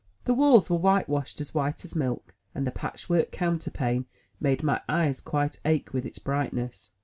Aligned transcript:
The 0.25 0.33
walls 0.33 0.67
were 0.67 0.79
whitewashed 0.79 1.39
as 1.41 1.53
white 1.53 1.85
as 1.85 1.95
milk, 1.95 2.33
and 2.55 2.65
the 2.65 2.71
patch 2.71 3.07
work 3.07 3.31
counterpane 3.31 4.05
made 4.39 4.63
my 4.63 4.81
eyes 4.89 5.21
quite 5.21 5.59
ache 5.63 5.93
with 5.93 6.07
its 6.07 6.17
brightness. 6.17 6.89